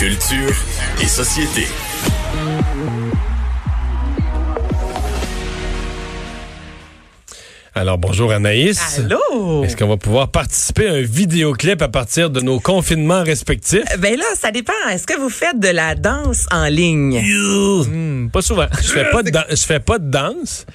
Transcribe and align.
Culture 0.00 0.56
et 1.02 1.06
société. 1.06 1.66
Alors 7.72 7.98
bonjour 7.98 8.32
Anaïs. 8.32 8.98
Allô? 8.98 9.62
Est-ce 9.64 9.76
qu'on 9.76 9.86
va 9.86 9.96
pouvoir 9.96 10.28
participer 10.30 10.88
à 10.88 10.92
un 10.94 11.02
vidéoclip 11.02 11.80
à 11.82 11.88
partir 11.88 12.28
de 12.28 12.40
nos 12.40 12.58
confinements 12.58 13.22
respectifs? 13.22 13.84
Ben 13.98 14.16
là, 14.18 14.24
ça 14.34 14.50
dépend. 14.50 14.72
Est-ce 14.90 15.06
que 15.06 15.16
vous 15.18 15.28
faites 15.30 15.58
de 15.60 15.68
la 15.68 15.94
danse 15.94 16.46
en 16.50 16.64
ligne? 16.66 17.20
Hmm, 17.86 18.28
Pas 18.30 18.42
souvent. 18.42 18.66
Je 18.82 18.88
fais 18.88 19.08
pas 19.10 19.22
de 19.22 19.30
dan- 19.30 19.44
je 19.48 19.54
fais 19.64 19.78
pas 19.80 19.98
de 19.98 20.10
danse. 20.10 20.66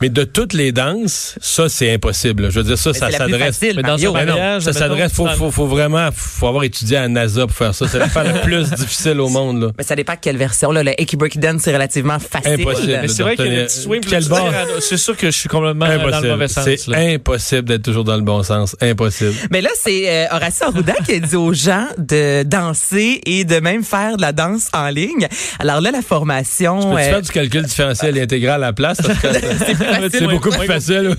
Mais 0.00 0.08
de 0.10 0.22
toutes 0.24 0.52
les 0.52 0.70
danses, 0.72 1.34
ça 1.40 1.68
c'est 1.68 1.92
impossible. 1.92 2.50
Je 2.50 2.60
veux 2.60 2.64
dire 2.64 2.78
ça, 2.78 2.92
ça 2.94 3.10
s'adresse. 3.10 3.60
Mais 3.62 3.74
dans 3.82 3.82
Mario. 3.90 4.10
un 4.10 4.12
Ben 4.20 4.26
non, 4.26 4.32
mariage, 4.34 4.62
ça 4.62 4.72
s'adresse. 4.72 5.12
Faut, 5.12 5.26
faut, 5.28 5.50
faut 5.50 5.66
vraiment, 5.66 6.08
faut 6.14 6.46
avoir 6.46 6.64
étudié 6.64 6.96
à 6.98 7.08
NASA 7.08 7.46
pour 7.46 7.56
faire 7.56 7.74
ça. 7.74 7.86
C'est 7.88 7.98
l'affaire 7.98 8.24
la 8.24 8.32
plus 8.40 8.70
difficile 8.70 9.20
au 9.20 9.28
monde 9.28 9.62
là. 9.62 9.68
Mais 9.76 9.84
ça 9.84 9.96
dépend 9.96 10.14
quelle 10.20 10.36
version. 10.36 10.70
Là. 10.70 10.82
Le 10.82 10.92
Eki 11.00 11.16
Break 11.16 11.38
Dance, 11.38 11.62
c'est 11.64 11.72
relativement 11.72 12.18
facile. 12.18 12.60
Impossible. 12.60 12.98
Mais 13.02 13.08
c'est 13.08 13.22
vrai 13.22 13.36
que 13.36 13.42
d'obtenir- 13.42 13.60
le 13.60 13.66
petit 13.66 13.80
swing, 13.80 14.00
Quel 14.08 14.24
petit- 14.24 14.82
c'est 14.88 14.96
sûr 14.96 15.16
que 15.16 15.26
je 15.26 15.36
suis 15.36 15.48
complètement 15.48 15.86
dans 15.86 15.92
le 15.92 15.98
mauvais 15.98 16.44
Impossible. 16.44 16.48
sens. 16.48 16.94
C'est 16.94 17.14
impossible 17.14 17.64
d'être 17.64 17.82
toujours 17.82 18.04
dans 18.04 18.16
le 18.16 18.22
bon 18.22 18.42
sens. 18.42 18.76
Impossible. 18.80 19.34
Mais 19.50 19.60
là, 19.60 19.70
c'est 19.82 20.08
euh, 20.08 20.26
Horacio 20.30 20.66
Arruda 20.66 20.94
qui 21.04 21.14
a 21.14 21.18
dit 21.18 21.36
aux 21.36 21.52
gens 21.52 21.86
de 21.98 22.42
danser 22.44 23.20
et 23.26 23.44
de 23.44 23.56
même 23.56 23.82
faire 23.82 24.16
de 24.16 24.22
la 24.22 24.32
danse 24.32 24.68
en 24.72 24.88
ligne. 24.88 25.26
Alors 25.58 25.80
là, 25.80 25.90
la 25.90 26.02
formation... 26.02 26.78
Peux-tu 26.78 26.94
euh, 27.02 27.10
faire 27.10 27.22
du 27.22 27.30
calcul 27.30 27.62
différentiel 27.64 28.16
et 28.16 28.22
intégral 28.22 28.62
à 28.62 28.66
la 28.68 28.72
place? 28.72 28.98
Parce 29.02 29.18
que 29.18 29.26
c'est 30.10 30.26
beaucoup 30.26 30.50
plus 30.50 30.66
facile. 30.66 31.16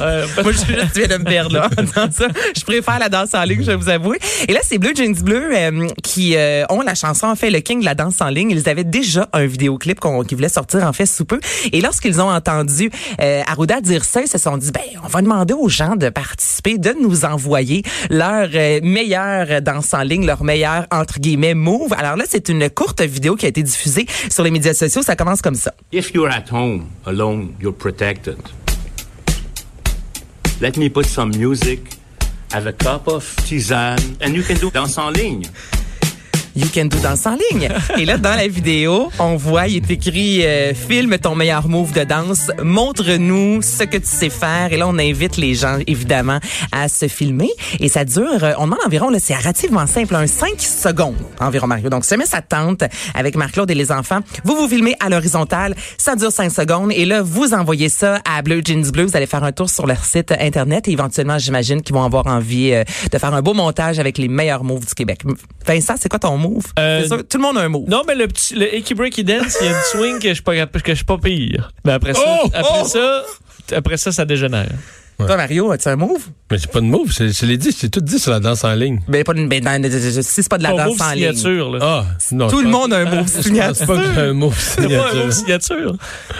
Euh, 0.00 0.26
Moi, 0.42 0.52
je, 0.52 0.58
tu 0.92 1.06
viens 1.06 1.18
de 1.18 1.22
me 1.22 1.24
perdre 1.24 1.54
là. 1.54 1.70
ça. 2.10 2.28
Je 2.56 2.64
préfère 2.64 2.98
la 2.98 3.08
danse 3.08 3.34
en 3.34 3.42
ligne, 3.44 3.60
je 3.60 3.66
vais 3.66 3.76
vous 3.76 3.88
avouer. 3.88 4.18
Et 4.48 4.52
là, 4.52 4.60
c'est 4.62 4.78
Blue 4.78 4.94
Jeans 4.94 5.14
Bleu 5.22 5.50
euh, 5.52 5.88
qui 6.02 6.36
euh, 6.36 6.64
ont 6.70 6.80
la 6.80 6.94
chanson, 6.94 7.26
en 7.26 7.36
fait, 7.36 7.50
le 7.50 7.60
king 7.60 7.80
de 7.80 7.84
la 7.84 7.94
danse 7.94 8.20
en 8.20 8.28
ligne. 8.28 8.50
Ils 8.50 8.68
avaient 8.68 8.84
déjà 8.84 9.28
un 9.32 9.46
vidéoclip 9.46 10.00
qu'on, 10.00 10.22
qui 10.24 10.34
voulait 10.34 10.48
sortir, 10.48 10.84
en 10.84 10.92
fait, 10.92 11.06
sous 11.06 11.24
peu. 11.24 11.40
Et 11.72 11.80
lorsqu'ils 11.80 12.20
ont 12.20 12.30
entendu 12.30 12.90
euh, 13.20 13.42
Arruda 13.46 13.80
dire 13.80 14.04
ça, 14.04 14.22
ils 14.22 14.28
se 14.28 14.38
sont 14.38 14.56
dit, 14.56 14.70
ben, 14.72 14.82
on 15.04 15.08
va 15.08 15.22
demander 15.22 15.54
aux 15.54 15.68
gens 15.68 15.96
de 15.96 16.08
participer, 16.08 16.78
de 16.78 16.94
nous 17.00 17.24
envoyer 17.24 17.82
leur 18.10 18.48
euh, 18.54 18.80
meilleure 18.82 19.62
danse 19.62 19.94
en 19.94 20.02
ligne, 20.02 20.26
leur 20.26 20.44
meilleur, 20.44 20.86
entre 20.90 21.20
guillemets, 21.20 21.54
move. 21.54 21.92
Alors 21.96 22.16
là, 22.16 22.24
c'est 22.28 22.48
une 22.48 22.68
courte 22.70 23.02
vidéo 23.02 23.36
qui 23.36 23.46
a 23.46 23.48
été 23.48 23.62
diffusée 23.62 24.06
sur 24.30 24.42
les 24.42 24.50
médias 24.50 24.74
sociaux. 24.74 25.02
Ça 25.02 25.16
commence 25.16 25.42
comme 25.42 25.54
ça. 25.54 25.72
If 25.92 26.12
you're 26.14 26.30
at 26.30 26.44
home 26.50 26.86
alone, 27.06 27.52
you're 27.60 27.74
protected. 27.74 27.99
Let 30.58 30.78
me 30.78 30.88
put 30.88 31.04
some 31.04 31.30
music, 31.32 31.80
have 32.50 32.66
a 32.66 32.72
cup 32.72 33.08
of 33.08 33.24
tisane, 33.44 34.16
and 34.22 34.34
you 34.34 34.42
can 34.42 34.56
do 34.56 34.70
dance 34.70 34.96
en 34.96 35.12
ligne. 35.12 35.44
You 36.56 36.66
can 36.74 36.86
do 36.86 36.98
danse 36.98 37.26
en 37.26 37.36
ligne. 37.50 37.68
Et 37.96 38.04
là, 38.04 38.18
dans 38.18 38.34
la 38.34 38.48
vidéo, 38.48 39.10
on 39.18 39.36
voit, 39.36 39.68
il 39.68 39.76
est 39.76 39.90
écrit 39.90 40.44
euh, 40.44 40.74
filme 40.74 41.16
ton 41.18 41.34
meilleur 41.34 41.68
move 41.68 41.92
de 41.92 42.04
danse, 42.04 42.50
montre-nous 42.62 43.62
ce 43.62 43.84
que 43.84 43.98
tu 43.98 44.06
sais 44.06 44.30
faire. 44.30 44.72
Et 44.72 44.76
là, 44.76 44.88
on 44.88 44.98
invite 44.98 45.36
les 45.36 45.54
gens, 45.54 45.78
évidemment, 45.86 46.40
à 46.72 46.88
se 46.88 47.06
filmer. 47.08 47.50
Et 47.78 47.88
ça 47.88 48.04
dure, 48.04 48.42
euh, 48.42 48.52
on 48.58 48.64
demande 48.64 48.80
environ, 48.84 49.10
là, 49.10 49.18
c'est 49.20 49.36
relativement 49.36 49.86
simple, 49.86 50.14
un 50.16 50.26
5 50.26 50.60
secondes 50.60 51.16
environ, 51.38 51.66
Mario. 51.66 51.88
Donc, 51.88 52.04
si 52.04 52.10
jamais 52.10 52.26
ça 52.26 52.42
tente 52.42 52.82
avec 53.14 53.36
Marc-Claude 53.36 53.70
et 53.70 53.74
les 53.74 53.92
enfants, 53.92 54.20
vous 54.44 54.56
vous 54.56 54.68
filmez 54.68 54.96
à 55.00 55.08
l'horizontale, 55.08 55.74
ça 55.98 56.16
dure 56.16 56.32
5 56.32 56.50
secondes. 56.50 56.92
Et 56.92 57.04
là, 57.04 57.22
vous 57.22 57.54
envoyez 57.54 57.88
ça 57.88 58.20
à 58.24 58.42
Bleu 58.42 58.60
Jeans 58.64 58.90
Bleu. 58.90 59.04
Vous 59.04 59.16
allez 59.16 59.26
faire 59.26 59.44
un 59.44 59.52
tour 59.52 59.70
sur 59.70 59.86
leur 59.86 60.04
site 60.04 60.32
Internet. 60.32 60.88
Et 60.88 60.92
éventuellement, 60.92 61.38
j'imagine 61.38 61.82
qu'ils 61.82 61.94
vont 61.94 62.04
avoir 62.04 62.26
envie 62.26 62.72
euh, 62.72 62.84
de 63.10 63.18
faire 63.18 63.34
un 63.34 63.42
beau 63.42 63.54
montage 63.54 63.98
avec 63.98 64.18
les 64.18 64.28
meilleurs 64.28 64.64
moves 64.64 64.86
du 64.86 64.94
Québec. 64.94 65.22
Vincent, 65.66 65.94
c'est 66.00 66.08
quoi 66.08 66.18
ton 66.18 66.36
move? 66.40 66.64
Euh, 66.78 67.02
C'est 67.02 67.08
sûr, 67.08 67.18
tout 67.28 67.36
le 67.38 67.42
monde 67.42 67.56
a 67.58 67.60
un 67.60 67.68
move. 67.68 67.88
Non, 67.88 68.02
mais 68.06 68.14
le 68.16 68.26
petit, 68.26 68.54
le 68.56 68.74
Icky 68.74 68.94
Breaky 68.94 69.22
Dance, 69.24 69.56
il 69.60 69.66
y 69.66 69.68
a 69.68 69.72
une 69.72 69.82
swing 69.92 70.18
que 70.18 70.28
je 70.28 70.34
suis 70.34 70.42
pas, 70.42 70.54
cap- 70.56 70.72
que 70.82 70.90
je 70.92 70.96
suis 70.96 71.04
pas 71.04 71.18
pire. 71.18 71.70
Mais 71.84 71.92
après 71.92 72.14
ça, 72.14 72.20
Oh! 72.26 72.46
après 72.52 72.80
Oh! 72.82 72.84
ça, 72.86 73.22
après 73.76 73.96
ça, 73.96 74.10
ça 74.12 74.24
dégénère. 74.24 74.66
Toi, 75.18 75.36
Mario, 75.36 75.70
as-tu 75.70 75.86
un 75.88 75.96
move? 75.96 76.28
Mais 76.50 76.56
c'est 76.56 76.70
pas 76.72 76.80
de 76.80 76.86
move. 76.86 77.12
Je, 77.12 77.28
je 77.28 77.44
l'ai 77.44 77.58
dit. 77.58 77.76
J'ai 77.78 77.90
tout 77.90 78.00
dit 78.00 78.18
sur 78.18 78.30
la 78.30 78.40
danse 78.40 78.64
en 78.64 78.72
ligne. 78.72 79.00
Ben, 79.06 79.22
pas 79.22 79.34
de, 79.34 79.44
ben, 79.46 79.60
dans- 79.62 79.90
si 79.90 80.22
c'est 80.22 80.48
pas 80.48 80.56
de 80.56 80.62
la 80.62 80.70
danse 80.72 80.86
move 80.98 81.02
en 81.02 81.12
ligne. 81.12 81.34
signature, 81.34 81.70
là. 81.72 81.78
Ah, 81.82 82.04
non. 82.32 82.48
Tout 82.48 82.62
le 82.62 82.70
monde 82.70 82.94
a 82.94 83.00
un 83.00 83.04
move 83.04 83.28
Je 83.28 83.34
pense 83.34 83.42
signature. 83.42 83.86
pas 83.86 83.96
que 83.98 84.14
j'ai 84.14 84.20
un 84.22 84.32
move 84.32 84.56
C'est 84.58 84.76
pas 84.76 84.82
un 84.82 84.88
signature. 84.88 85.24
move 85.26 85.30
signature. 85.32 85.96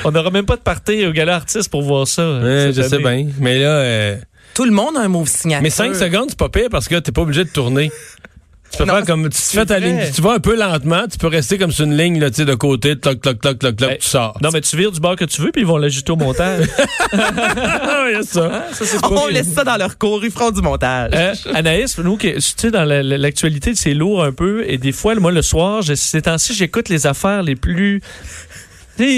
On 0.06 0.10
n'aura 0.12 0.30
même 0.30 0.46
pas 0.46 0.56
de 0.56 0.62
party 0.62 1.04
au 1.06 1.12
gala 1.12 1.34
artiste 1.36 1.68
pour 1.68 1.82
voir 1.82 2.08
ça. 2.08 2.22
Ouais, 2.40 2.70
je 2.74 2.80
sais 2.80 2.96
bien. 2.98 3.26
Mais 3.38 3.58
là, 3.58 3.68
euh, 3.68 4.16
Tout 4.54 4.64
le 4.64 4.70
monde 4.72 4.96
a 4.96 5.00
un 5.00 5.08
move 5.08 5.28
signature. 5.28 5.62
mais 5.62 5.68
5 5.68 5.94
secondes, 5.94 6.30
c'est 6.30 6.38
pas 6.38 6.48
pire 6.48 6.68
parce 6.70 6.88
que 6.88 6.94
t'es 7.00 7.12
pas 7.12 7.20
obligé 7.20 7.44
de 7.44 7.50
tourner. 7.50 7.92
Tu 8.72 8.78
peux 8.78 8.84
Non, 8.84 8.94
faire 8.94 9.04
comme, 9.04 9.24
tu 9.24 9.30
te 9.30 9.36
fais 9.36 9.66
ta 9.66 9.78
ligne, 9.80 9.98
tu 10.14 10.20
vas 10.22 10.34
un 10.34 10.38
peu 10.38 10.56
lentement, 10.56 11.02
tu 11.10 11.18
peux 11.18 11.26
rester 11.26 11.58
comme 11.58 11.72
sur 11.72 11.84
une 11.86 11.96
ligne, 11.96 12.20
là, 12.20 12.30
tu 12.30 12.36
sais, 12.36 12.44
de 12.44 12.54
côté, 12.54 12.96
toc, 12.96 13.20
toc, 13.20 13.40
toc, 13.40 13.58
toc, 13.58 13.76
toc, 13.76 13.88
Ben, 13.88 13.98
tu 13.98 14.06
sors. 14.06 14.38
Non, 14.40 14.50
mais 14.52 14.60
tu 14.60 14.76
vires 14.76 14.92
du 14.92 15.00
bord 15.00 15.16
que 15.16 15.24
tu 15.24 15.42
veux, 15.42 15.50
puis 15.50 15.62
ils 15.62 15.66
vont 15.66 15.76
l'ajouter 15.76 16.12
au 16.12 16.16
montage. 16.16 16.66
Ah, 17.12 18.04
il 18.08 18.12
y 18.12 18.16
a 18.16 18.22
ça. 18.22 18.48
pas 19.00 19.08
On 19.10 19.26
laisse 19.26 19.52
ça 19.52 19.64
dans 19.64 19.76
leur 19.76 19.98
cours, 19.98 20.24
ils 20.24 20.30
feront 20.30 20.50
du 20.52 20.60
montage. 20.62 21.10
Euh, 21.14 21.34
Anaïs, 21.54 21.98
nous, 21.98 22.16
que- 22.16 22.34
tu 22.36 22.40
sais, 22.56 22.70
dans 22.70 22.84
la- 22.84 23.02
la- 23.02 23.18
l'actualité, 23.18 23.74
c'est 23.74 23.94
lourd 23.94 24.22
un 24.24 24.32
peu. 24.32 24.64
Et 24.68 24.78
des 24.78 24.92
fois, 24.92 25.14
moi, 25.16 25.32
le 25.32 25.42
soir, 25.42 25.82
je- 25.82 25.94
ces 25.94 26.22
temps-ci, 26.22 26.54
j'écoute 26.54 26.88
les 26.88 27.06
affaires 27.06 27.42
les 27.42 27.56
plus... 27.56 28.00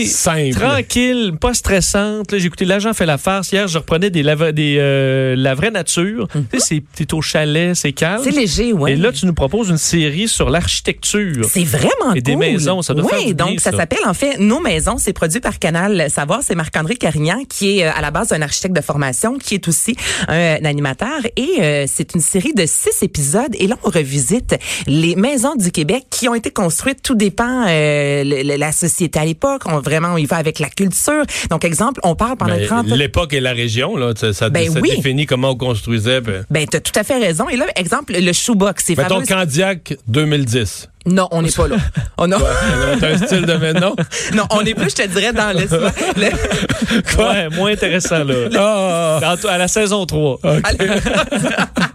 Simple. 0.07 0.53
Tranquille, 0.55 1.33
pas 1.41 1.55
stressantes. 1.55 2.31
Là, 2.33 2.39
J'ai 2.39 2.47
écouté 2.47 2.65
L'agent 2.65 2.93
fait 2.95 3.07
la 3.07 3.19
farce. 3.19 3.51
Hier, 3.53 3.67
je 3.69 3.79
reprenais 3.79 4.11
des, 4.11 4.23
lava- 4.23 4.53
des 4.53 4.77
euh, 4.79 5.35
La 5.37 5.55
vraie 5.55 5.71
nature. 5.71 6.29
Tu 6.53 6.61
sais, 6.61 6.83
c'est- 6.97 7.13
au 7.13 7.21
chalet, 7.21 7.75
c'est 7.75 7.93
calme. 7.93 8.21
c'est 8.25 8.31
léger, 8.31 8.73
ouais. 8.73 8.93
Et 8.93 8.97
là, 8.97 9.11
tu 9.13 9.27
nous 9.27 9.35
proposes 9.35 9.69
une 9.71 9.79
série 9.79 10.29
sur 10.29 10.51
l'architecture. 10.51 11.45
C'est 11.51 11.65
vraiment 11.65 12.15
Et 12.15 12.21
des 12.21 12.33
cool. 12.33 12.41
maisons, 12.41 12.81
ça 12.83 12.95
doit 12.95 13.05
Oui, 13.05 13.11
faire 13.11 13.27
du 13.27 13.35
bien, 13.35 13.47
donc 13.47 13.61
ça, 13.61 13.71
ça. 13.73 13.77
s'appelle 13.79 13.99
en 14.07 14.15
fait 14.15 14.39
Nos 14.39 14.61
maisons. 14.61 14.97
C'est 14.99 15.13
produit 15.13 15.41
par 15.41 15.59
Canal 15.59 16.09
Savoir. 16.11 16.41
C'est 16.43 16.55
Marc-André 16.55 16.97
Carignan 16.97 17.43
qui 17.49 17.79
est 17.81 17.87
euh, 17.87 17.91
à 17.93 18.01
la 18.01 18.11
base 18.11 18.33
un 18.33 18.41
architecte 18.43 18.75
de 18.77 18.81
formation, 18.81 19.37
qui 19.39 19.55
est 19.55 19.69
aussi 19.69 19.97
un, 20.29 20.65
animateur. 20.65 21.19
Et 21.37 21.51
euh, 21.61 21.85
c'est 21.89 22.15
une 22.15 22.21
série 22.21 22.55
de 22.55 22.65
six 22.67 23.03
épisodes. 23.03 23.55
Et 23.59 23.67
là, 23.67 23.77
on 23.83 23.91
revisite 23.91 24.55
les 24.87 25.17
maisons 25.17 25.55
du 25.57 25.71
Québec 25.73 26.05
qui 26.11 26.29
ont 26.29 26.35
été 26.35 26.51
construites. 26.51 27.03
Tout 27.03 27.15
dépend 27.17 27.67
euh, 27.69 28.23
la 28.57 28.73
société 28.73 29.19
à 29.19 29.25
l'époque. 29.25 29.62
On 29.67 29.81
vraiment 29.81 30.15
on 30.15 30.17
y 30.17 30.27
va 30.27 30.37
avec 30.37 30.59
la 30.59 30.69
culture. 30.69 31.25
Donc 31.51 31.65
exemple, 31.65 32.01
on 32.05 32.15
parle 32.15 32.37
pendant 32.37 32.57
Ben, 32.57 32.67
30 32.67 32.87
L'époque 32.89 33.33
et 33.33 33.41
la 33.41 33.53
région, 33.53 33.97
là, 33.97 34.13
ça, 34.17 34.33
ça, 34.33 34.49
Ben 34.51 34.71
ça 34.71 34.81
oui. 34.81 34.95
définit 34.97 35.27
comment 35.27 35.51
on 35.51 35.57
construisait. 35.57 36.21
ben. 36.21 36.45
Ben, 36.51 36.67
t'as 36.67 36.81
tout 36.81 36.93
à 36.99 37.05
fait 37.05 37.19
raison. 37.19 37.49
Et 37.49 37.57
là, 37.57 37.67
exemple, 37.77 38.13
le 38.17 38.33
shoebox, 38.33 38.85
c'est 38.87 38.95
fameux. 38.95 39.25
Candiac 39.27 39.95
2010. 40.09 40.89
Non, 41.05 41.27
on 41.33 41.43
n'est 41.43 41.51
pas 41.51 41.67
là. 41.67 41.77
On 42.17 42.31
a... 42.31 42.37
T'as 43.01 43.09
un 43.15 43.17
style 43.19 43.45
de 43.45 43.55
maintenant? 43.55 43.97
non, 44.35 44.45
on 44.51 44.61
est 44.61 44.75
plus, 44.75 44.91
je 44.91 44.95
te 45.03 45.09
dirais, 45.09 45.33
dans 45.33 45.53
le... 45.53 45.65
le- 46.17 47.19
Ouais, 47.19 47.49
moins 47.57 47.73
intéressant, 47.73 48.23
là. 48.23 48.35
Ah! 48.57 49.19
Dans- 49.43 49.49
à 49.49 49.59
la 49.59 49.67
saison 49.67 50.07
3. 50.07 50.39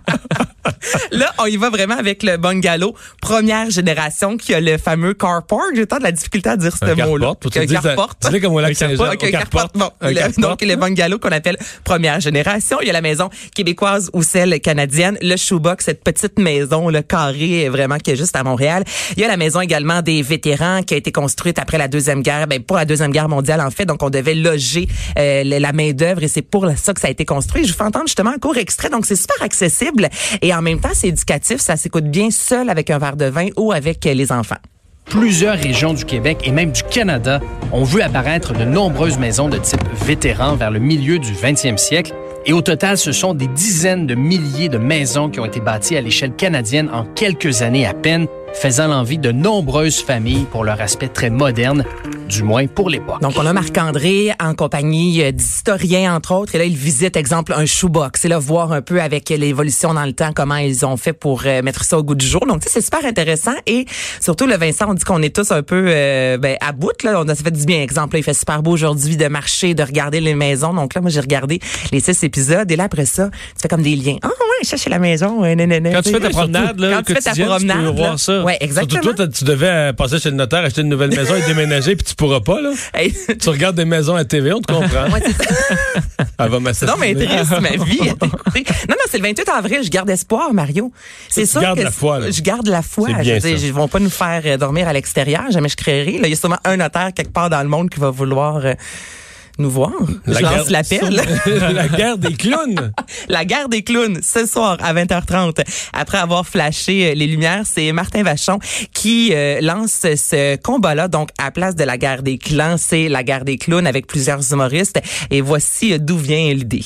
Là, 1.11 1.33
on 1.39 1.45
y 1.45 1.57
va 1.57 1.69
vraiment 1.69 1.97
avec 1.97 2.23
le 2.23 2.37
bungalow 2.37 2.95
première 3.21 3.69
génération 3.69 4.37
qui 4.37 4.53
a 4.53 4.59
le 4.59 4.77
fameux 4.77 5.13
carport. 5.13 5.61
J'ai 5.75 5.85
tant 5.85 5.97
de 5.97 6.03
la 6.03 6.11
difficulté 6.11 6.49
à 6.49 6.57
dire 6.57 6.75
ce 6.75 6.85
mot-là. 7.05 7.33
Un 7.55 7.65
carport. 7.65 8.09
dis-le 8.21 8.39
comme 8.39 8.53
au 8.53 8.59
lac 8.59 8.75
Saint-Jean. 8.75 9.11
Ok, 9.11 9.23
Un 9.23 9.31
carport. 9.31 9.69
Donc 10.37 10.61
le 10.61 10.75
bungalow 10.75 11.19
qu'on 11.19 11.31
appelle 11.31 11.57
première 11.83 12.19
génération. 12.19 12.77
Il 12.81 12.87
y 12.87 12.89
a 12.89 12.93
la 12.93 13.01
maison 13.01 13.29
québécoise 13.55 14.09
ou 14.13 14.23
celle 14.23 14.59
canadienne. 14.59 15.17
Le 15.21 15.35
shoebox, 15.35 15.85
cette 15.85 16.03
petite 16.03 16.39
maison, 16.39 16.89
le 16.89 17.01
carré, 17.01 17.69
vraiment 17.69 17.97
qui 17.97 18.11
est 18.11 18.15
juste 18.15 18.35
à 18.35 18.43
Montréal. 18.43 18.83
Il 19.15 19.21
y 19.21 19.25
a 19.25 19.27
la 19.27 19.37
maison 19.37 19.61
également 19.61 20.01
des 20.01 20.21
vétérans 20.21 20.83
qui 20.83 20.93
a 20.93 20.97
été 20.97 21.11
construite 21.11 21.59
après 21.59 21.77
la 21.77 21.87
deuxième 21.87 22.21
guerre, 22.21 22.47
ben 22.47 22.61
pour 22.61 22.77
la 22.77 22.85
deuxième 22.85 23.11
guerre 23.11 23.29
mondiale 23.29 23.61
en 23.61 23.71
fait. 23.71 23.85
Donc 23.85 24.03
on 24.03 24.09
devait 24.09 24.35
loger 24.35 24.87
euh, 25.17 25.43
la 25.43 25.73
main 25.73 25.91
d'œuvre 25.91 26.23
et 26.23 26.27
c'est 26.27 26.41
pour 26.41 26.67
ça 26.75 26.93
que 26.93 27.01
ça 27.01 27.07
a 27.07 27.11
été 27.11 27.25
construit. 27.25 27.65
Je 27.65 27.71
vous 27.71 27.77
fais 27.77 27.83
entendre 27.83 28.07
justement 28.07 28.31
un 28.31 28.39
court 28.39 28.57
extrait. 28.57 28.89
Donc 28.89 29.05
c'est 29.05 29.15
super 29.15 29.41
accessible 29.41 30.09
et 30.41 30.53
en 30.53 30.61
même 30.61 30.79
temps 30.79 30.86
c'est 30.93 31.09
éducatif. 31.09 31.57
Ça 31.57 31.75
s'écoute 31.75 32.05
bien 32.05 32.31
seul 32.31 32.69
avec 32.69 32.89
un 32.89 32.97
verre 32.97 33.15
de 33.15 33.25
vin 33.25 33.47
ou 33.57 33.71
avec 33.71 34.05
euh, 34.05 34.13
les 34.13 34.31
enfants. 34.31 34.57
Plusieurs 35.05 35.55
régions 35.55 35.93
du 35.93 36.03
Québec 36.03 36.39
et 36.43 36.51
même 36.51 36.71
du 36.71 36.83
Canada 36.83 37.39
ont 37.71 37.85
vu 37.85 38.01
apparaître 38.01 38.53
de 38.53 38.65
nombreuses 38.65 39.17
maisons 39.17 39.47
de 39.47 39.57
type 39.57 39.81
vétéran 40.05 40.55
vers 40.55 40.69
le 40.69 40.79
milieu 40.79 41.17
du 41.17 41.31
20e 41.31 41.77
siècle. 41.77 42.13
Et 42.45 42.53
au 42.53 42.61
total, 42.61 42.97
ce 42.97 43.11
sont 43.11 43.33
des 43.33 43.47
dizaines 43.47 44.05
de 44.05 44.15
milliers 44.15 44.69
de 44.69 44.77
maisons 44.77 45.29
qui 45.29 45.39
ont 45.39 45.45
été 45.45 45.59
bâties 45.59 45.97
à 45.97 46.01
l'échelle 46.01 46.33
canadienne 46.33 46.89
en 46.93 47.03
quelques 47.03 47.61
années 47.61 47.85
à 47.85 47.93
peine, 47.93 48.27
faisant 48.53 48.87
l'envie 48.87 49.17
de 49.17 49.31
nombreuses 49.31 50.01
familles 50.01 50.45
pour 50.51 50.63
leur 50.63 50.79
aspect 50.81 51.09
très 51.09 51.29
moderne. 51.29 51.85
Du 52.27 52.43
moins 52.43 52.67
pour 52.67 52.89
l'époque. 52.89 53.21
Donc, 53.21 53.33
on 53.37 53.45
a 53.45 53.53
Marc-André 53.53 54.31
en 54.41 54.53
compagnie 54.53 55.23
euh, 55.23 55.31
d'historiens, 55.31 56.13
entre 56.15 56.33
autres. 56.33 56.55
Et 56.55 56.57
là, 56.57 56.65
il 56.65 56.75
visite, 56.75 57.15
exemple, 57.15 57.53
un 57.55 57.65
shoebox. 57.65 58.25
Et 58.25 58.27
là, 58.27 58.37
voir 58.37 58.71
un 58.73 58.81
peu 58.81 59.01
avec 59.01 59.29
l'évolution 59.29 59.93
dans 59.93 60.05
le 60.05 60.11
temps, 60.13 60.31
comment 60.35 60.57
ils 60.57 60.85
ont 60.85 60.97
fait 60.97 61.13
pour 61.13 61.43
euh, 61.45 61.61
mettre 61.61 61.83
ça 61.85 61.97
au 61.97 62.03
goût 62.03 62.15
du 62.15 62.25
jour. 62.25 62.45
Donc, 62.45 62.61
tu 62.61 62.67
sais, 62.67 62.73
c'est 62.75 62.85
super 62.85 63.05
intéressant. 63.05 63.53
Et 63.65 63.85
surtout, 64.19 64.45
le 64.45 64.55
Vincent, 64.57 64.85
on 64.89 64.93
dit 64.93 65.03
qu'on 65.05 65.21
est 65.21 65.33
tous 65.35 65.51
un 65.51 65.63
peu 65.63 65.85
euh, 65.87 66.37
ben, 66.37 66.57
à 66.59 66.73
bout. 66.73 66.91
Là. 67.03 67.21
On 67.23 67.27
a 67.29 67.35
fait 67.35 67.51
du 67.51 67.65
bien. 67.65 67.81
Exemple, 67.81 68.15
là, 68.15 68.19
il 68.19 68.23
fait 68.23 68.33
super 68.33 68.61
beau 68.61 68.71
aujourd'hui 68.71 69.15
de 69.15 69.27
marcher, 69.27 69.73
de 69.73 69.83
regarder 69.83 70.19
les 70.19 70.35
maisons. 70.35 70.73
Donc 70.73 70.93
là, 70.95 71.01
moi, 71.01 71.09
j'ai 71.09 71.21
regardé 71.21 71.59
les 71.91 71.99
six 72.01 72.21
épisodes. 72.23 72.69
Et 72.69 72.75
là, 72.75 72.83
après 72.85 73.05
ça, 73.05 73.29
tu 73.29 73.61
fais 73.61 73.67
comme 73.69 73.83
des 73.83 73.95
liens. 73.95 74.17
Ah 74.21 74.27
ouais, 74.27 74.63
ça, 74.65 74.75
c'est 74.77 74.89
la 74.89 74.99
maison. 74.99 75.41
Ouais, 75.41 75.55
nan, 75.55 75.69
nan, 75.69 75.81
nan. 75.81 75.93
Quand 75.93 76.01
tu 76.01 76.11
fais 76.11 76.19
ta 76.19 76.29
promenade, 76.29 76.79
là, 76.79 76.91
Quand 76.97 77.03
tu 77.03 77.13
fais 77.13 77.21
ta 77.21 77.29
quotidienne, 77.31 77.47
tu 77.59 77.65
peux 77.67 77.73
promenade. 77.73 77.95
voir 77.95 78.19
ça. 78.19 78.43
Ouais, 78.43 78.53
Surtout 78.53 78.65
exactement. 78.65 79.01
toi, 79.01 79.13
t'as- 79.15 79.27
tu 79.27 79.43
devais 79.45 79.93
passer 79.93 80.19
chez 80.19 80.29
le 80.29 80.35
notaire, 80.35 80.59
acheter 80.65 80.81
une 80.81 80.89
nouvelle 80.89 81.15
maison 81.15 81.35
et 81.35 81.41
déménager, 81.47 81.95
puis 81.95 82.05
tu 82.05 82.15
pourras 82.17 82.41
pas, 82.41 82.59
là. 82.59 82.71
Hey, 82.93 83.15
Tu 83.39 83.49
regardes 83.49 83.75
des 83.75 83.85
maisons 83.85 84.15
à 84.15 84.25
TV, 84.25 84.51
on 84.51 84.59
te 84.59 84.71
comprend. 84.71 85.09
ouais, 85.11 85.21
ça. 85.21 86.25
Elle 86.39 86.49
va 86.49 86.59
m'assassiner. 86.59 86.91
Non, 86.91 86.97
mais 86.99 87.15
triste, 87.15 87.61
ma 87.61 87.83
vie. 87.85 87.99
Non, 88.89 88.95
non, 88.95 89.05
c'est 89.09 89.17
le 89.17 89.23
28 89.23 89.49
avril. 89.49 89.79
Je 89.83 89.89
garde 89.89 90.09
espoir, 90.09 90.53
Mario. 90.53 90.91
C'est 91.29 91.45
sûr 91.45 91.61
gardes 91.61 91.77
que 91.77 91.83
la 91.83 91.91
foi, 91.91 92.19
là. 92.19 92.31
je 92.31 92.41
garde 92.41 92.67
la 92.67 92.81
foi. 92.81 93.09
Je 93.09 93.13
bien 93.21 93.33
veux 93.35 93.39
dire, 93.39 93.59
ça. 93.59 93.65
Ils 93.65 93.73
vont 93.73 93.87
pas 93.87 93.99
nous 93.99 94.09
faire 94.09 94.41
euh, 94.45 94.57
dormir 94.57 94.87
à 94.87 94.93
l'extérieur. 94.93 95.43
Jamais 95.51 95.69
je 95.69 95.75
créerai. 95.75 96.13
Là, 96.17 96.27
il 96.27 96.29
y 96.31 96.33
a 96.33 96.35
sûrement 96.35 96.57
un 96.63 96.77
notaire 96.77 97.11
quelque 97.13 97.31
part 97.31 97.49
dans 97.49 97.61
le 97.61 97.69
monde 97.69 97.89
qui 97.89 97.99
va 97.99 98.09
vouloir 98.09 98.57
euh, 98.65 98.73
nous 99.57 99.69
voir. 99.69 99.91
je 100.25 100.41
lance 100.41 100.69
l'appel. 100.69 101.21
la 101.73 101.87
guerre 101.87 102.17
des 102.17 102.33
clowns. 102.33 102.91
La 103.29 103.45
guerre 103.45 103.69
des 103.69 103.83
clowns, 103.83 104.19
ce 104.21 104.45
soir 104.45 104.77
à 104.81 104.93
20h30. 104.93 105.61
Après 105.93 106.17
avoir 106.17 106.45
flashé 106.45 107.11
euh, 107.11 107.13
les 107.13 107.27
lumières, 107.27 107.65
c'est 107.65 107.91
Martin 107.91 108.23
Vachon 108.23 108.59
qui 108.93 109.33
euh, 109.33 109.59
lance 109.61 110.01
ce 110.01 110.55
combat-là. 110.57 111.07
Donc, 111.07 111.29
à 111.37 111.51
place 111.51 111.75
de 111.75 111.83
la 111.83 111.97
guerre 111.97 112.23
des 112.23 112.37
clans, 112.37 112.77
c'est 112.77 113.09
la 113.09 113.23
guerre 113.23 113.45
des 113.45 113.57
clowns 113.57 113.87
avec 113.87 114.07
plusieurs 114.07 114.51
humoristes. 114.51 115.01
Et 115.29 115.41
voici 115.41 115.93
euh, 115.93 115.97
d'où 115.99 116.17
vient 116.17 116.53
l'idée. 116.53 116.85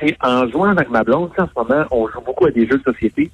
c'est 0.00 0.16
en 0.22 0.48
jouant 0.48 0.70
avec 0.70 0.90
ma 0.90 1.02
blonde, 1.02 1.30
en 1.38 1.46
ce 1.46 1.52
moment, 1.56 1.84
on 1.90 2.08
joue 2.08 2.20
beaucoup 2.20 2.46
à 2.46 2.50
des 2.50 2.66
jeux 2.66 2.78
de 2.78 2.92
société. 2.92 3.30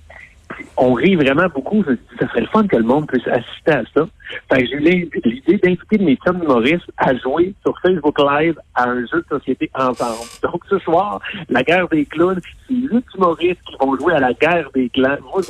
On 0.77 0.93
rit 0.93 1.17
vraiment 1.17 1.47
beaucoup. 1.55 1.83
Je 1.85 1.91
me 1.91 1.97
suis 1.97 2.05
dit, 2.11 2.17
Ça 2.21 2.29
serait 2.29 2.41
le 2.43 2.47
fun 2.49 2.67
que 2.67 2.77
le 2.77 2.83
monde 2.83 3.07
puisse 3.07 3.27
assister 3.27 3.73
à 3.73 3.83
ça. 3.95 4.07
Fait 4.53 4.63
que 4.63 4.67
j'ai 4.69 4.97
eu 4.97 5.11
l'idée 5.25 5.59
d'inviter 5.59 5.99
mes 5.99 6.17
chums 6.17 6.43
humoristes 6.43 6.91
à 6.97 7.15
jouer 7.17 7.55
sur 7.63 7.79
Facebook 7.81 8.19
Live 8.19 8.59
à 8.75 8.89
un 8.89 9.01
jeu 9.07 9.25
de 9.31 9.39
société 9.39 9.71
ensemble. 9.75 10.29
Donc 10.43 10.63
ce 10.69 10.79
soir, 10.81 11.21
la 11.49 11.63
guerre 11.63 11.89
des 11.89 12.05
clowns, 12.05 12.41
c'est 12.69 12.75
huit 12.75 13.05
humoristes 13.17 13.61
qui 13.67 13.77
vont 13.81 13.97
jouer 13.97 14.15
à 14.15 14.21
la 14.21 14.33
guerre 14.33 14.71
des 14.75 14.89
clans. 14.91 15.19
Moi. 15.23 15.43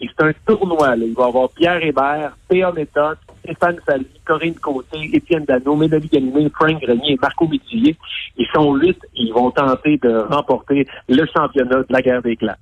Et 0.00 0.08
c'est 0.08 0.26
un 0.26 0.32
tournoi. 0.46 0.96
Là. 0.96 1.04
Il 1.06 1.14
va 1.14 1.24
y 1.24 1.28
avoir 1.28 1.48
Pierre 1.50 1.82
Hébert, 1.82 2.36
Théa 2.48 2.70
Méthode, 2.72 3.16
Stéphane 3.42 3.78
Sally, 3.86 4.06
Corinne 4.24 4.54
Côté, 4.56 5.10
Étienne 5.12 5.44
Dano, 5.44 5.74
Mélanie 5.76 6.08
Galiné, 6.08 6.50
Frank 6.50 6.80
Grenier 6.82 7.12
et 7.12 7.18
Marco 7.20 7.46
Métivier. 7.48 7.96
Ils 8.36 8.46
sont 8.54 8.74
huit 8.74 8.98
ils 9.14 9.32
vont 9.32 9.50
tenter 9.50 9.96
de 9.98 10.18
remporter 10.30 10.86
le 11.08 11.24
championnat 11.34 11.78
de 11.78 11.86
la 11.88 12.02
guerre 12.02 12.22
des 12.22 12.36
clans. 12.36 12.56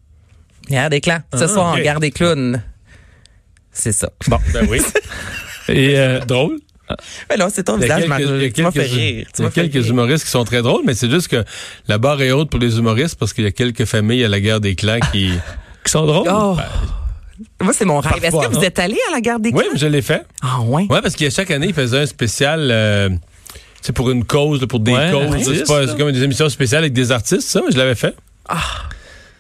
Guerre 0.69 0.90
des 0.90 1.00
clans. 1.00 1.20
Ce 1.34 1.44
Ah, 1.44 1.49
soir, 1.49 1.72
ok. 1.75 1.78
en 1.78 1.82
guerre 1.82 2.00
des 2.00 2.11
clowns. 2.11 2.62
C'est 3.72 3.93
ça. 3.93 4.11
Bon, 4.28 4.38
ben 4.52 4.66
oui. 4.70 4.81
Et 5.69 5.99
euh, 5.99 6.20
Drôle. 6.20 6.58
Mais 7.31 7.37
non, 7.38 7.49
c'est 7.50 7.64
ton 7.64 7.78
Il 7.78 7.87
y 7.87 7.90
a 7.90 7.96
visage. 7.99 8.52
Tu 8.55 8.62
m'as 8.62 8.70
fait 8.70 8.81
quelques- 8.81 8.93
rire. 8.93 9.26
Il 9.38 9.43
y 9.44 9.46
a 9.46 9.50
quelques 9.50 9.88
humoristes 9.88 10.25
qui 10.25 10.31
sont 10.31 10.44
très 10.44 10.61
drôles, 10.62 10.82
mais 10.84 10.94
c'est 10.94 11.11
juste 11.11 11.28
que 11.28 11.43
la 11.88 11.96
barre 11.99 12.20
est 12.20 12.31
haute 12.31 12.50
pour 12.50 12.61
les 12.61 12.76
humoristes 12.78 13.16
parce 13.19 13.32
qu'il 13.32 13.44
y 13.44 13.46
a 13.46 13.50
quelques 13.52 13.87
familles 13.87 14.22
à 14.25 14.28
la 14.28 14.38
guerre 14.40 14.61
des 14.61 14.75
clans 14.75 15.00
qui... 15.11 15.31
qui 15.84 15.90
sont 15.90 16.05
drôles. 16.06 16.28
Oh. 16.31 16.56
Moi, 17.62 17.72
c'est 17.72 17.84
mon 17.87 18.00
rêve. 18.00 18.22
Est-ce 18.22 18.37
que 18.37 18.55
vous 18.55 18.64
êtes 18.64 18.78
allé 18.78 18.96
à 19.08 19.12
la 19.12 19.20
guerre 19.20 19.40
des 19.40 19.50
clans? 19.50 19.60
Oui, 19.72 19.78
je 19.78 19.87
l'ai 19.87 20.02
fait. 20.02 20.25
Ah, 20.43 20.60
ouais. 20.60 20.87
Ouais, 20.90 21.00
parce 21.02 21.17
que 21.17 21.28
chaque 21.31 21.50
année, 21.50 21.69
ils 21.69 21.75
faisaient 21.75 22.00
un 22.00 22.06
spécial... 22.06 22.69
euh, 22.70 23.08
c'est 23.81 23.93
pour 23.93 24.10
une 24.10 24.25
cause, 24.25 24.60
là, 24.60 24.67
pour 24.67 24.81
des 24.81 24.93
Ouais, 24.93 25.10
causes. 25.10 25.49
là. 25.49 25.64
C'est 25.67 25.87
là. 25.87 25.94
comme 25.99 26.12
des 26.12 26.22
émissions 26.22 26.49
spéciales 26.49 26.82
avec 26.84 26.93
des 26.93 27.10
artistes, 27.12 27.49
ça, 27.49 27.60
mais 27.64 27.72
je 27.72 27.78
l'avais 27.78 27.94
fait. 27.94 28.14
Moi, 28.49 28.58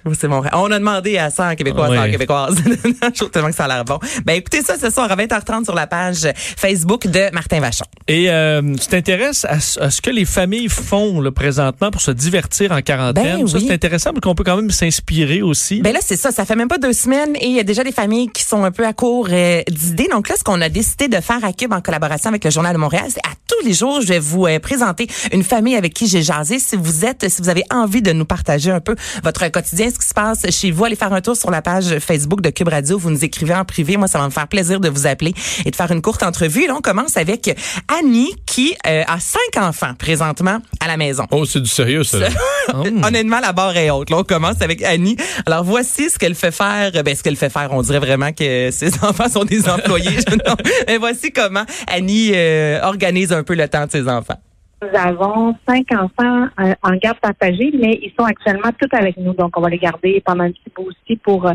C'est 0.18 0.28
mon 0.28 0.40
rêve. 0.40 0.52
On 0.54 0.70
a 0.70 0.78
demandé 0.78 1.18
à 1.18 1.30
100 1.30 1.54
Québécois, 1.56 1.88
Ouais. 1.88 1.96
100 1.96 2.10
Québécoises. 2.10 2.56
je 2.64 3.10
trouve 3.18 3.30
tellement 3.30 3.48
que 3.50 3.54
ça 3.56 3.64
a 3.64 3.68
l'air 3.68 3.84
bon. 3.84 3.98
Ben, 4.24 4.34
écoutez 4.34 4.62
ça 4.62 4.76
ce 4.78 4.90
soir 4.90 5.10
à 5.10 5.16
20h30 5.16 5.64
sur 5.64 5.74
la 5.74 5.86
page 5.86 6.26
Facebook 6.56 7.06
de 7.06 7.30
Martin 7.32 7.60
Vachon. 7.60 7.84
Et 8.08 8.30
euh, 8.30 8.60
tu 8.80 8.86
t'intéresses 8.88 9.44
à, 9.46 9.60
ce- 9.60 9.80
à 9.80 9.90
ce 9.90 10.00
que 10.02 10.10
les 10.10 10.24
familles 10.24 10.68
font 10.68 11.20
là, 11.20 11.30
présentement 11.32 11.90
pour 11.90 12.00
se 12.00 12.10
divertir 12.10 12.72
en 12.72 12.80
quarantaine. 12.82 13.40
Ben 13.40 13.46
ça, 13.48 13.58
oui. 13.58 13.64
c'est 13.66 13.74
intéressant 13.74 14.10
parce 14.10 14.20
qu'on 14.22 14.34
peut 14.34 14.44
quand 14.44 14.56
même 14.56 14.70
s'inspirer 14.70 15.42
aussi. 15.42 15.80
Ben 15.80 15.92
là, 15.92 16.00
c'est 16.04 16.16
ça. 16.16 16.30
Ça 16.30 16.44
fait 16.44 16.56
même 16.56 16.68
pas 16.68 16.78
deux 16.78 16.92
semaines 16.92 17.34
et 17.36 17.46
il 17.46 17.54
y 17.54 17.60
a 17.60 17.64
déjà 17.64 17.82
des 17.84 17.92
familles 17.92 18.28
qui 18.28 18.42
sont 18.44 18.64
un 18.64 18.70
peu 18.70 18.86
à 18.86 18.92
court 18.92 19.28
euh, 19.30 19.62
d'idées. 19.68 20.08
Donc 20.10 20.28
là, 20.28 20.34
ce 20.38 20.44
qu'on 20.44 20.60
a 20.60 20.68
décidé 20.68 21.08
de 21.08 21.20
faire 21.20 21.44
à 21.44 21.52
Cube 21.52 21.72
en 21.72 21.80
collaboration 21.80 22.28
avec 22.28 22.44
le 22.44 22.50
Journal 22.50 22.72
de 22.74 22.78
Montréal, 22.78 23.04
c'est 23.08 23.20
à 23.26 23.32
tous 23.46 23.66
les 23.66 23.72
jours, 23.74 24.00
je 24.00 24.08
vais 24.08 24.18
vous 24.18 24.46
euh, 24.46 24.58
présenter 24.58 25.06
une 25.32 25.42
famille 25.42 25.76
avec 25.76 25.94
qui 25.94 26.06
j'ai 26.06 26.22
jasé. 26.22 26.58
Si 26.58 26.76
vous 26.76 27.04
êtes, 27.04 27.28
si 27.28 27.40
vous 27.42 27.48
avez 27.48 27.64
envie 27.70 28.02
de 28.02 28.12
nous 28.12 28.24
partager 28.24 28.70
un 28.70 28.80
peu 28.80 28.94
votre 29.22 29.48
quotidien, 29.50 29.88
ce 29.94 29.98
qui 30.00 30.08
se 30.08 30.14
passe 30.14 30.42
chez 30.50 30.70
vous, 30.70 30.84
allez 30.84 30.96
faire 30.96 31.12
un 31.12 31.20
tour 31.20 31.36
sur 31.36 31.50
la 31.50 31.62
page 31.62 31.98
Facebook 32.00 32.40
de 32.40 32.50
Cube 32.50 32.68
Radio. 32.68 32.98
Vous 32.98 33.10
nous 33.10 33.24
écrivez 33.24 33.54
en 33.54 33.64
privé. 33.64 33.96
Moi, 33.96 34.08
ça 34.08 34.18
va 34.18 34.24
me 34.24 34.30
faire 34.30 34.48
plaisir 34.48 34.80
de 34.80 34.88
vous 34.88 35.06
appeler 35.06 35.32
et 35.64 35.70
de 35.70 35.76
faire 35.76 35.90
une 35.92 36.02
courte 36.02 36.22
entrevue. 36.22 36.64
Et 36.64 36.66
là, 36.66 36.74
on 36.76 36.80
commence 36.80 37.16
avec 37.16 37.56
Annie 37.98 38.34
qui 38.46 38.74
euh, 38.86 39.04
a 39.06 39.20
cinq 39.20 39.62
enfants 39.62 39.94
présentement 39.98 40.58
à 40.80 40.88
la 40.88 40.96
maison. 40.96 41.26
Oh, 41.30 41.44
c'est 41.44 41.60
du 41.60 41.68
sérieux, 41.68 42.02
ça. 42.04 42.18
là. 42.18 42.28
Honnêtement, 42.74 43.40
la 43.40 43.52
barre 43.52 43.76
est 43.76 43.90
haute. 43.90 44.10
Là, 44.10 44.18
on 44.18 44.24
commence 44.24 44.60
avec 44.60 44.82
Annie. 44.82 45.16
Alors, 45.46 45.64
voici 45.64 46.10
ce 46.10 46.18
qu'elle 46.18 46.34
fait 46.34 46.50
faire. 46.52 46.90
Ben, 47.04 47.14
ce 47.14 47.22
qu'elle 47.22 47.36
fait 47.36 47.50
faire, 47.50 47.68
on 47.70 47.82
dirait 47.82 48.00
vraiment 48.00 48.32
que 48.32 48.70
ses 48.72 48.92
enfants 49.04 49.28
sont 49.28 49.44
des 49.44 49.68
employés. 49.68 50.10
Non. 50.46 50.56
Mais 50.88 50.98
voici 50.98 51.30
comment 51.32 51.64
Annie 51.86 52.32
euh, 52.34 52.80
organise 52.82 53.32
un 53.32 53.44
peu 53.44 53.54
le 53.54 53.68
temps 53.68 53.86
de 53.86 53.90
ses 53.90 54.08
enfants. 54.08 54.36
Nous 54.82 54.98
avons 54.98 55.54
cinq 55.66 55.86
enfants 55.92 56.48
en 56.82 56.96
garde 56.96 57.18
partagée, 57.20 57.70
mais 57.72 57.98
ils 58.02 58.12
sont 58.18 58.24
actuellement 58.24 58.70
tous 58.78 58.94
avec 58.96 59.16
nous. 59.16 59.32
Donc, 59.32 59.56
on 59.56 59.60
va 59.60 59.68
les 59.68 59.78
garder 59.78 60.22
pendant 60.24 60.44
un 60.44 60.50
petit 60.50 60.70
bout 60.74 60.88
aussi 60.88 61.16
pour 61.16 61.46
euh, 61.46 61.52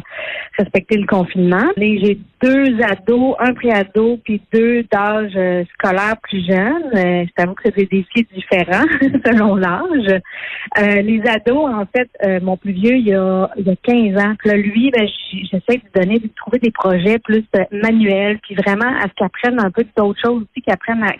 respecter 0.60 0.98
le 0.98 1.08
confinement. 1.08 1.66
J'ai 1.78 2.20
deux 2.42 2.82
ados, 2.82 3.36
un 3.40 3.54
préado, 3.54 4.20
puis 4.24 4.42
deux 4.54 4.84
d'âge 4.92 5.34
euh, 5.36 5.64
scolaire 5.74 6.16
plus 6.22 6.46
jeunes. 6.46 6.92
Euh, 6.96 7.26
je 7.26 7.30
t'avoue 7.36 7.54
que 7.54 7.64
c'est 7.66 7.76
des 7.76 7.86
défis 7.86 8.28
différents 8.34 8.86
selon 9.26 9.56
l'âge. 9.56 10.22
Euh, 10.78 11.02
les 11.02 11.22
ados, 11.28 11.70
en 11.70 11.86
fait, 11.86 12.10
euh, 12.26 12.40
mon 12.42 12.58
plus 12.58 12.74
vieux, 12.74 12.96
il 12.96 13.14
a, 13.14 13.50
il 13.58 13.70
a 13.70 13.76
15 13.76 14.18
ans. 14.24 14.34
Là, 14.46 14.56
lui, 14.56 14.92
ben, 14.92 15.08
j'essaie 15.32 15.78
de 15.78 15.82
lui 15.82 15.92
donner, 15.96 16.20
de 16.20 16.30
trouver 16.36 16.60
des 16.60 16.72
projets 16.72 17.20
plus 17.20 17.44
euh, 17.56 17.64
manuels, 17.72 18.40
puis 18.40 18.56
vraiment 18.56 18.90
à 19.00 19.04
ce 19.04 19.14
qu'il 19.16 19.26
apprenne 19.26 19.60
un 19.60 19.72
peu 19.72 19.86
d'autres 19.98 20.20
choses 20.24 20.44
aussi 20.44 20.62
qu'il 20.62 20.74
à, 20.74 20.76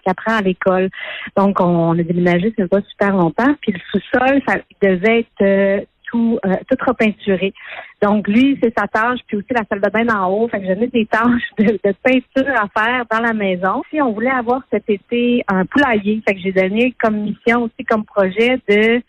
apprend 0.06 0.38
à 0.38 0.42
l'école. 0.42 0.90
Donc, 1.36 1.60
on, 1.62 1.98
a 1.98 2.04
déménagé, 2.04 2.54
c'est 2.58 2.70
pas 2.70 2.82
super 2.90 3.16
longtemps. 3.16 3.56
Puis 3.62 3.74
le 3.74 3.80
sous-sol, 3.92 4.42
ça 4.48 4.56
devait 4.82 5.20
être 5.20 5.42
euh, 5.42 5.82
tout, 6.10 6.40
euh, 6.46 6.56
tout 6.70 6.78
repeinturé. 6.86 7.54
Donc, 8.02 8.28
lui, 8.28 8.58
c'est 8.62 8.74
sa 8.78 8.88
tâche, 8.88 9.20
puis 9.28 9.38
aussi 9.38 9.48
la 9.52 9.64
salle 9.70 9.82
de 9.82 9.90
bain 9.90 10.14
en 10.16 10.30
haut. 10.30 10.48
Fait 10.48 10.60
que 10.60 10.66
j'avais 10.66 10.88
des 10.88 11.06
tâches 11.06 11.50
de, 11.58 11.80
de 11.84 11.94
peinture 12.04 12.54
à 12.56 12.68
faire 12.78 13.06
dans 13.12 13.20
la 13.20 13.34
maison. 13.34 13.82
Puis, 13.90 14.02
on 14.02 14.14
voulait 14.14 14.30
avoir 14.30 14.62
cet 14.72 14.90
été 14.90 15.44
un 15.48 15.66
poulailler. 15.66 16.22
Fait 16.28 16.36
que 16.36 16.42
j'ai 16.42 16.52
donné 16.52 16.94
comme 17.02 17.22
mission 17.22 17.64
aussi, 17.64 17.86
comme 17.86 18.06
projet 18.06 18.60
de 18.68 19.02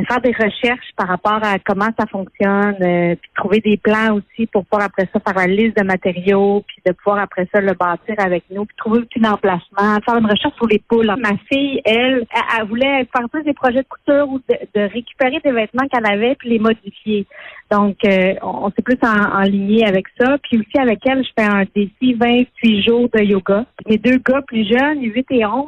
faire 0.00 0.20
des 0.20 0.32
recherches 0.32 0.90
par 0.96 1.08
rapport 1.08 1.40
à 1.42 1.58
comment 1.58 1.90
ça 1.98 2.06
fonctionne, 2.06 2.76
euh, 2.80 3.14
puis 3.14 3.30
trouver 3.34 3.60
des 3.60 3.76
plans 3.76 4.14
aussi 4.14 4.46
pour 4.46 4.64
pouvoir 4.64 4.86
après 4.86 5.08
ça 5.12 5.20
faire 5.20 5.46
la 5.46 5.46
liste 5.46 5.76
de 5.76 5.84
matériaux, 5.84 6.64
puis 6.66 6.78
de 6.86 6.92
pouvoir 6.92 7.20
après 7.20 7.46
ça 7.52 7.60
le 7.60 7.74
bâtir 7.74 8.14
avec 8.18 8.44
nous, 8.50 8.64
puis 8.64 8.76
trouver 8.76 9.00
aussi 9.00 9.18
l'emplacement, 9.18 9.98
faire 10.04 10.16
une 10.16 10.30
recherche 10.30 10.54
sur 10.56 10.66
les 10.66 10.82
poules. 10.88 11.14
Ma 11.18 11.36
fille, 11.50 11.80
elle, 11.84 12.26
elle, 12.58 12.66
voulait 12.66 13.06
faire 13.14 13.28
plus 13.30 13.42
des 13.42 13.52
projets 13.52 13.82
de 13.82 13.88
couture 13.88 14.28
ou 14.28 14.38
de, 14.48 14.56
de 14.74 14.92
récupérer 14.92 15.40
des 15.44 15.52
vêtements 15.52 15.86
qu'elle 15.88 16.06
avait 16.06 16.34
puis 16.36 16.50
les 16.50 16.58
modifier. 16.58 17.26
Donc, 17.72 17.96
euh, 18.04 18.34
on, 18.42 18.70
s'est 18.70 18.82
plus 18.82 18.98
en, 19.02 19.38
en 19.38 19.40
lignée 19.40 19.86
avec 19.86 20.04
ça. 20.20 20.36
Puis 20.42 20.58
aussi 20.58 20.78
avec 20.78 20.98
elle, 21.06 21.24
je 21.24 21.30
fais 21.34 21.48
un 21.48 21.64
défi 21.74 22.12
28 22.12 22.82
jours 22.82 23.08
de 23.14 23.22
yoga. 23.22 23.64
Mes 23.88 23.96
deux 23.96 24.18
gars 24.18 24.42
plus 24.46 24.68
jeunes, 24.68 25.02
8 25.02 25.26
et 25.30 25.46
11, 25.46 25.66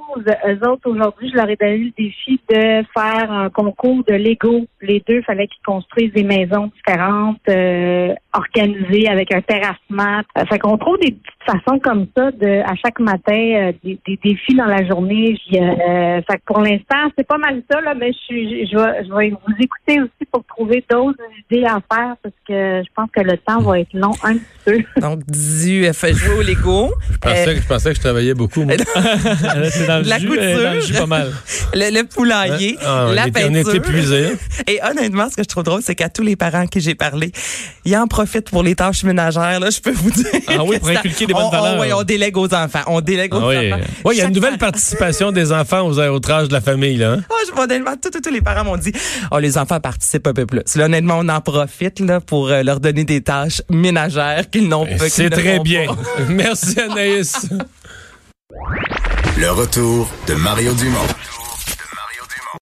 eux 0.49 0.69
autres, 0.69 0.91
aujourd'hui, 0.91 1.31
je 1.31 1.37
leur 1.37 1.49
ai 1.49 1.57
donné 1.57 1.79
le 1.79 1.93
défi 1.97 2.39
de 2.51 2.85
faire 2.93 3.33
un 3.33 3.49
concours 3.49 4.05
de 4.05 4.15
Lego. 4.15 4.67
Les 4.83 5.03
deux, 5.09 5.23
fallait 5.23 5.47
qu'ils 5.47 5.65
construisent 5.65 6.13
des 6.13 6.25
maisons 6.25 6.71
différentes, 6.77 7.41
euh, 7.49 8.13
organisées 8.35 9.09
avec 9.09 9.33
un 9.33 9.41
terrassement. 9.41 10.21
Euh, 10.37 10.45
fait 10.45 10.59
qu'on 10.59 10.77
trouve 10.77 10.99
des 10.99 11.13
petites 11.13 11.45
façons 11.47 11.79
comme 11.79 12.07
ça 12.15 12.31
de, 12.33 12.61
à 12.61 12.75
chaque 12.85 13.01
matin, 13.01 13.33
euh, 13.33 13.73
des, 13.83 13.99
des 14.07 14.19
défis 14.23 14.55
dans 14.55 14.67
la 14.67 14.85
journée. 14.85 15.39
J'y, 15.47 15.59
euh, 15.59 16.21
fait 16.31 16.37
que 16.37 16.45
pour 16.45 16.61
l'instant, 16.61 17.11
c'est 17.17 17.27
pas 17.27 17.39
mal 17.39 17.63
ça, 17.71 17.81
là, 17.81 17.95
mais 17.95 18.13
je 18.13 18.19
suis, 18.19 18.67
je 18.67 18.77
vais, 18.77 19.05
je 19.05 19.15
vais 19.15 19.31
vous 19.31 19.55
écouter 19.59 20.03
aussi 20.03 20.25
pour 20.31 20.45
trouver 20.45 20.85
d'autres 20.91 21.19
idées 21.51 21.65
à 21.65 21.79
faire 21.81 21.94
parce 22.23 22.35
que 22.47 22.83
je 22.83 22.89
pense 22.95 23.09
que 23.15 23.21
le 23.21 23.37
temps 23.39 23.61
va 23.61 23.81
être 23.81 23.93
long 23.93 24.13
un 24.23 24.35
petit 24.35 24.45
peu. 24.65 24.79
Donc, 25.01 25.21
18, 25.27 25.85
elle 25.85 25.95
fait 25.95 26.15
jouer 26.15 26.35
au 26.35 26.43
Lego. 26.43 26.93
Je 27.11 27.19
pensais, 27.19 27.55
que, 27.55 27.61
je 27.61 27.67
pensais 27.67 27.91
que 27.91 27.97
je 27.97 28.01
travaillais 28.01 28.35
beaucoup, 28.35 28.63
moi. 28.63 28.75
la 28.77 28.85
couture. 28.85 29.87
Dans 29.87 30.01
le 30.01 30.93
pas 30.99 31.07
mal. 31.07 31.33
Le, 31.75 32.03
poulailler, 32.03 32.77
hein? 32.81 33.09
ah 33.09 33.15
la 33.15 33.25
peinture. 33.25 33.51
On 33.51 33.55
est 33.55 33.75
épuisé. 33.75 34.33
Et 34.67 34.81
honnêtement, 34.83 35.29
ce 35.31 35.37
que 35.37 35.43
je 35.43 35.49
trouve 35.49 35.65
drôle, 35.65 35.83
c'est 35.83 35.95
qu'à 35.95 36.09
tous 36.09 36.23
les 36.23 36.37
parents 36.37 36.67
qui 36.67 36.81
j'ai 36.81 36.95
parlé, 36.95 37.33
ils 37.85 37.97
en 37.97 38.07
profitent 38.07 38.51
pour 38.51 38.63
les 38.63 38.75
tâches 38.75 39.05
ménagères, 39.05 39.61
là, 39.61 39.71
je 39.71 39.81
peux 39.81 39.93
vous 39.93 40.11
dire. 40.11 40.27
Ah 40.49 40.65
oui, 40.65 40.79
pour 40.79 40.89
inculquer 40.89 41.27
des 41.27 41.33
bonnes 41.33 41.45
on, 41.45 41.51
valeurs. 41.51 41.77
On, 41.79 41.83
oui, 41.83 41.93
on 41.93 42.03
délègue 42.03 42.37
aux 42.37 42.53
enfants. 42.55 42.83
On 42.87 43.01
délègue 43.01 43.33
ah 43.35 43.37
aux 43.37 43.53
enfants. 43.53 43.85
Oui, 44.05 44.15
il 44.15 44.19
y 44.19 44.23
a 44.23 44.27
une 44.27 44.35
nouvelle 44.35 44.59
participation 44.59 45.33
des 45.33 45.53
enfants 45.53 45.83
aux 45.83 45.99
outrages 45.99 46.49
de 46.49 46.53
la 46.53 46.61
famille, 46.61 46.97
là. 46.97 47.19
Ah, 47.29 47.35
je, 47.47 47.61
honnêtement, 47.61 47.93
tous 48.01 48.31
les 48.31 48.41
parents 48.41 48.65
m'ont 48.65 48.77
dit, 48.77 48.93
oh, 49.31 49.39
les 49.39 49.59
enfants 49.59 49.81
participent 49.81 50.27
un 50.27 50.35
peu 50.35 50.47
plus. 50.47 50.63
Là, 50.77 50.87
honnêtement, 50.87 51.19
on 51.19 51.29
en 51.29 51.41
profite 51.41 51.74
profitent 51.75 52.01
là, 52.01 52.21
pour 52.21 52.49
euh, 52.49 52.63
leur 52.63 52.81
donner 52.81 53.05
des 53.05 53.21
tâches 53.21 53.63
ménagères 53.69 54.49
qu'ils 54.51 54.69
n'ont 54.69 54.85
ben, 54.85 54.99
pas. 54.99 55.09
C'est 55.09 55.31
très 55.31 55.59
bien. 55.61 55.87
Merci 56.29 56.79
Anaïs. 56.81 57.49
Le 59.39 59.51
retour 59.51 60.09
de 60.29 60.35
Mario 60.35 60.73
Dumont. 60.75 60.99